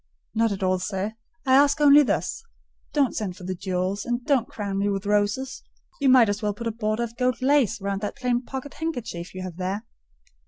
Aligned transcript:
"Not 0.33 0.51
at 0.51 0.63
all, 0.63 0.79
sir; 0.79 1.13
I 1.45 1.53
ask 1.53 1.79
only 1.79 2.01
this: 2.01 2.41
don't 2.91 3.15
send 3.15 3.37
for 3.37 3.43
the 3.43 3.53
jewels, 3.53 4.03
and 4.03 4.25
don't 4.25 4.47
crown 4.49 4.79
me 4.79 4.89
with 4.89 5.05
roses: 5.05 5.61
you 5.99 6.09
might 6.09 6.27
as 6.27 6.41
well 6.41 6.55
put 6.55 6.65
a 6.65 6.71
border 6.71 7.03
of 7.03 7.15
gold 7.17 7.39
lace 7.39 7.79
round 7.79 8.01
that 8.01 8.15
plain 8.17 8.41
pocket 8.41 8.73
handkerchief 8.73 9.35
you 9.35 9.43
have 9.43 9.57
there." 9.57 9.83